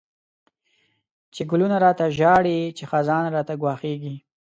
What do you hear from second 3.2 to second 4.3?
راته ګواښيږی